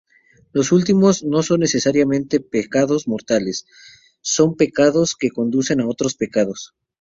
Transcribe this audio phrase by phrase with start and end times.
[0.51, 3.67] Los últimos no son necesariamente pecados mortales;
[4.21, 6.73] son pecados que conducen a otros pecados.